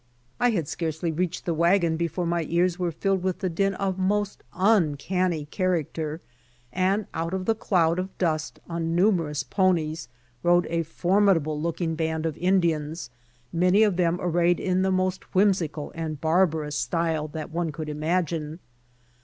I 0.39 0.49
had 0.49 0.67
scarcely 0.67 1.11
reached 1.11 1.45
the 1.45 1.53
wagon 1.53 1.95
before 1.95 2.25
my 2.25 2.47
ears 2.49 2.79
were 2.79 2.91
filled 2.91 3.21
with 3.21 3.37
the 3.37 3.51
din 3.51 3.75
of 3.75 3.99
most 3.99 4.41
uncanny 4.51 5.45
character, 5.45 6.21
and 6.73 7.05
out 7.13 7.35
of 7.35 7.45
the 7.45 7.53
cloud 7.53 7.99
of 7.99 8.17
dust 8.17 8.59
on 8.67 8.95
numerous 8.95 9.43
ponies 9.43 10.07
rode 10.41 10.65
a 10.71 10.81
formidable 10.81 11.61
looking 11.61 11.95
36 11.95 11.97
BY 11.99 12.03
ox 12.03 12.07
TEAM 12.07 12.09
TO 12.09 12.31
CALIFORNIA 12.31 12.51
band 12.51 12.51
of 12.51 12.55
Indians, 12.55 13.09
many 13.53 13.83
of 13.83 13.97
them 13.97 14.17
arrayed 14.19 14.59
in 14.59 14.81
the 14.81 14.91
most 14.91 15.35
whimsical 15.35 15.91
and 15.93 16.19
barbarous 16.19 16.75
style 16.75 17.27
that 17.27 17.51
one 17.51 17.71
could 17.71 17.87
imagine. 17.87 18.57